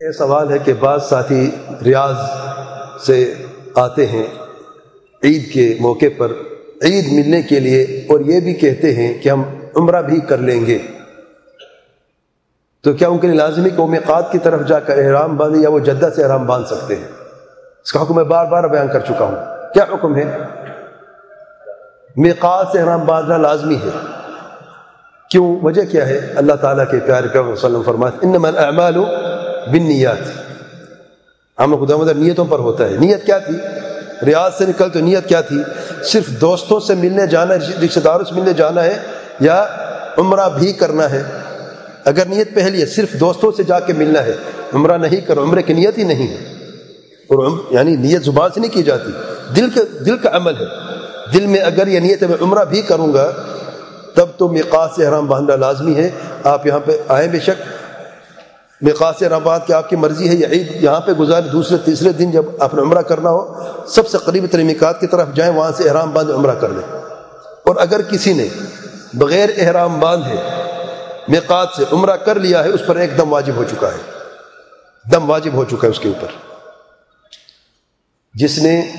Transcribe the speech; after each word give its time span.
یہ 0.00 0.10
سوال 0.10 0.50
ہے 0.50 0.58
کہ 0.58 0.72
بعض 0.80 1.02
ساتھی 1.02 1.50
ریاض 1.84 2.14
سے 3.06 3.34
آتے 3.74 4.06
ہیں 4.06 4.26
عید 5.24 5.52
کے 5.52 5.76
موقع 5.80 6.04
پر، 6.16 6.32
عید 6.82 7.12
ملنے 7.12 7.42
کے 7.42 7.60
لیے 7.60 7.82
اور 7.82 8.20
یہ 8.20 8.40
بھی 8.40 8.54
کہتے 8.54 8.94
ہیں 8.94 9.22
کہ 9.22 9.28
ہم 9.28 9.42
عمرہ 9.76 10.02
بھی 10.02 10.20
کر 10.20 10.38
لیں 10.38 10.66
گے۔ 10.66 10.78
تو 12.84 12.92
کیا 12.92 13.08
ان 13.08 13.18
کے 13.18 13.26
لیے 13.26 13.36
لازمی 13.36 13.70
کہ 13.70 13.82
وہ 13.82 13.86
کی 14.32 14.38
طرف 14.38 14.66
جا 14.66 14.80
کر 14.80 14.98
احرام 14.98 15.36
باندھے 15.36 15.60
یا 15.60 15.70
وہ 15.70 15.78
جدہ 15.78 16.08
سے 16.16 16.22
احرام 16.22 16.46
باندھ 16.46 16.66
سکتے 16.66 16.96
ہیں؟ 16.96 17.08
اس 17.84 17.92
کا 17.92 18.02
حکم 18.02 18.16
میں 18.16 18.24
بار 18.24 18.46
بار 18.46 18.64
بیان 18.64 18.88
کر 18.88 19.00
چکا 19.00 19.24
ہوں۔ 19.24 19.36
کیا 19.74 19.84
حکم 19.94 20.16
ہے؟ 20.16 20.38
میقات 22.16 22.66
سے 22.72 22.80
احرام 22.80 23.04
باندھنا 23.04 23.36
لازمی 23.36 23.76
ہے۔ 23.76 23.98
کیوں؟ 25.30 25.56
وجہ 25.62 25.82
کیا 25.90 26.08
ہے؟ 26.08 26.18
اللہ 26.36 26.54
تعالیٰ 26.54 26.84
کے 26.90 26.98
پیار 27.06 27.24
کا 27.24 27.40
وسلم 27.40 27.82
فرماتے 27.82 28.26
ان 28.26 28.44
اعمال 28.44 28.96
بن 29.66 29.82
نیت 29.82 30.46
عام 31.56 31.84
خدا 31.84 31.96
مدر 31.96 32.14
نیتوں 32.14 32.44
پر 32.44 32.58
ہوتا 32.58 32.84
ہے۔ 32.84 32.90
نیت 32.90 33.26
کیا 33.26 33.38
تھی؟ 33.38 33.54
ریاض 34.26 34.54
سے 34.58 34.66
نکل 34.66 34.90
تو 34.90 34.98
نیت 34.98 35.28
کیا 35.28 35.40
تھی؟ 35.40 35.56
صرف 36.04 36.40
دوستوں 36.40 36.80
سے 36.80 36.94
ملنے 36.94 37.26
جانا 37.26 37.54
رشتے 37.54 38.00
داروں 38.00 38.24
سے 38.24 38.34
ملنے 38.34 38.52
جانا 38.52 38.84
ہے 38.84 38.98
یا 39.40 39.66
عمرہ 40.18 40.48
بھی 40.48 40.72
کرنا 40.72 41.10
ہے؟ 41.10 41.22
اگر 42.04 42.26
نیت 42.26 42.54
پہلی 42.54 42.80
ہے، 42.80 42.86
صرف 42.86 43.12
دوستوں 43.12 43.52
سے 43.56 43.62
جا 43.62 43.80
کے 43.80 43.92
ملنا 43.92 44.24
ہے۔ 44.24 44.32
عمرہ 44.74 44.98
نہیں 44.98 45.20
کرو، 45.20 45.42
عمرے 45.42 45.62
کی 45.62 45.72
نیت 45.72 45.98
ہی 45.98 46.02
نہیں 46.02 46.28
ہے۔ 46.28 46.54
اور 47.28 47.50
یعنی 47.70 47.96
نیت 47.96 48.24
زبان 48.24 48.50
سے 48.54 48.60
نہیں 48.60 48.70
کی 48.70 48.82
جاتی۔ 48.82 49.10
دل 49.56 49.70
کا 49.70 49.80
دل 50.06 50.16
کا 50.16 50.30
عمل 50.32 50.56
ہے۔ 50.56 50.64
دل 51.34 51.46
میں 51.46 51.60
اگر 51.60 51.86
یہ 51.86 52.00
نیت 52.00 52.22
ہے، 52.22 52.28
میں 52.28 52.36
عمرہ 52.40 52.64
بھی 52.64 52.82
کروں 52.82 53.14
گا، 53.14 53.32
تب 54.14 54.26
تو 54.36 54.48
میقات 54.48 54.90
سے 54.96 55.06
حرام 55.06 55.26
باندھنا 55.26 55.56
لازمی 55.56 55.94
ہے۔ 55.94 56.10
آپ 56.44 56.66
یہاں 56.66 56.80
پہ 56.84 56.98
آئیں 57.08 57.28
بے 57.28 57.40
شک۔ 57.40 57.75
میقات 58.80 59.14
سے 59.18 59.26
حرام 59.26 59.42
باندھ 59.42 59.72
آپ 59.72 59.90
کی 59.90 59.96
مرضی 59.96 60.28
ہے 60.28 60.34
یہ 60.34 60.46
عید 60.46 60.82
یہاں 60.82 61.00
پہ 61.00 61.12
گزارے، 61.12 61.48
دوسرے، 61.48 61.76
تیسرے 61.76 62.12
دن 62.12 62.30
جب 62.30 62.44
آپ 62.58 62.74
نے 62.74 62.82
عمرہ 62.82 63.02
کرنا 63.02 63.30
ہو، 63.30 63.54
سب 63.88 64.08
سے 64.08 64.18
قریب 64.18 64.46
ترین 64.50 64.66
میقات 64.66 65.00
کی 65.00 65.06
طرف 65.06 65.28
جائیں، 65.34 65.52
وہاں 65.52 65.72
سے 65.76 65.88
احرام 65.88 66.10
باندھ 66.10 66.30
عمرہ 66.30 66.54
کر 66.54 66.68
لیں۔ 66.68 66.98
اور 67.64 67.76
اگر 67.76 68.02
کسی 68.02 68.32
نے 68.32 68.48
بغیر 69.14 69.48
احرام 69.56 70.00
باندھے 70.00 70.36
میقات 71.28 71.68
سے 71.76 71.84
عمرہ 71.92 72.16
کر 72.16 72.40
لیا 72.40 72.64
ہے، 72.64 72.68
اس 72.68 72.80
پر 72.86 72.96
ایک 72.96 73.18
دم 73.18 73.32
واجب 73.32 73.56
ہو 73.56 73.64
چکا 73.64 73.88
ہے۔ 73.88 74.18
دم 75.12 75.30
واجب 75.30 75.52
ہو 75.54 75.64
چکا 75.64 75.86
ہے 75.86 75.88
اس 75.88 76.00
کے 76.00 76.08
اوپر۔ 76.08 76.28
جس 78.34 78.58
نے 78.58 78.90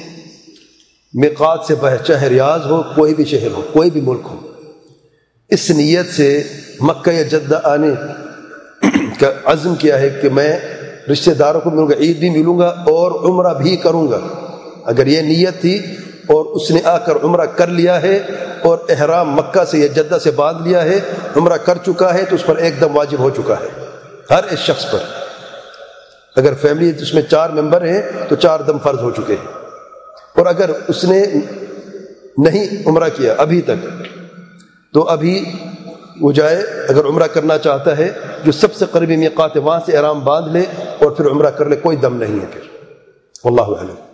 میقات 1.13 1.59
سے 1.67 1.75
بہ 1.75 2.03
چاہے 2.07 2.29
ریاض 2.29 2.65
ہو، 2.65 2.83
کوئی 2.95 3.13
بھی 3.13 3.25
شہر 3.25 3.51
ہو، 3.51 3.61
کوئی 3.73 3.91
بھی 3.91 4.01
ملک 4.01 4.21
ہو، 4.23 4.47
اس 5.49 5.69
نیت 5.69 6.13
سے 6.13 6.43
مکہ 6.79 7.09
یا 7.09 7.21
جدہ 7.21 7.59
آنے 7.63 7.91
کا 9.19 9.31
عزم 9.45 9.75
کیا 9.75 9.99
ہے 9.99 10.09
کہ 10.21 10.29
میں 10.29 10.59
رشتہ 11.11 11.31
داروں 11.31 11.61
کو 11.61 11.69
ملوں 11.69 11.89
گا، 11.89 11.93
عید 11.99 12.17
بھی 12.17 12.29
ملوں 12.29 12.59
گا 12.59 12.67
اور 12.67 13.29
عمرہ 13.29 13.53
بھی 13.53 13.75
کروں 13.75 14.11
گا۔ 14.11 14.19
اگر 14.85 15.07
یہ 15.07 15.21
نیت 15.21 15.61
تھی 15.61 15.79
اور 16.27 16.45
اس 16.45 16.71
نے 16.71 16.81
آ 16.83 16.97
کر 16.97 17.15
عمرہ 17.23 17.45
کر 17.45 17.67
لیا 17.67 18.01
ہے 18.01 18.19
اور 18.63 18.77
احرام 18.89 19.31
مکہ 19.31 19.63
سے 19.63 19.77
یا 19.77 19.87
جدہ 19.87 20.17
سے 20.23 20.31
باندھ 20.31 20.67
لیا 20.67 20.83
ہے، 20.83 20.99
عمرہ 21.35 21.57
کر 21.57 21.77
چکا 21.85 22.13
ہے 22.13 22.25
تو 22.29 22.35
اس 22.35 22.45
پر 22.45 22.55
ایک 22.55 22.81
دم 22.81 22.97
واجب 22.97 23.19
ہو 23.19 23.29
چکا 23.29 23.53
ہے۔ 23.53 23.85
ہر 24.29 24.43
اس 24.51 24.59
شخص 24.59 24.91
پر۔ 24.91 24.99
اگر 26.35 26.53
فیملی 26.61 26.91
اس 26.99 27.13
میں 27.13 27.21
چار 27.21 27.49
ممبر 27.49 27.85
ہیں 27.85 28.01
تو 28.29 28.35
چار 28.35 28.59
دم 28.59 28.77
فرض 28.77 28.99
ہو 28.99 29.11
چکے 29.11 29.33
ہیں۔ 29.33 29.53
اور 30.35 30.45
اگر 30.45 30.69
اس 30.87 31.03
نے 31.03 31.25
نہیں 32.37 32.87
عمرہ 32.87 33.09
کیا 33.15 33.35
ابھی 33.37 33.61
تک، 33.61 34.03
تو 34.93 35.03
ابھی 35.03 35.45
وہ 36.21 36.31
جائے، 36.31 36.57
اگر 36.89 37.05
عمرہ 37.05 37.27
کرنا 37.27 37.57
چاہتا 37.57 37.97
ہے، 37.97 38.11
جو 38.43 38.51
سب 38.51 38.73
سے 38.73 38.85
قریبی 38.91 39.17
میقات 39.17 39.55
ہے 39.55 39.61
وہاں 39.61 39.79
سے 39.85 39.97
آرام 39.97 40.19
باندھ 40.19 40.49
لے 40.49 40.61
اور 40.99 41.11
پھر 41.11 41.27
عمرہ 41.27 41.49
کر 41.49 41.65
لے، 41.65 41.75
کوئی 41.75 41.97
دم 41.97 42.17
نہیں 42.17 42.39
ہے 42.39 42.45
پھر۔ 42.51 42.61
اللہ 43.43 43.61
علیہ 43.61 44.06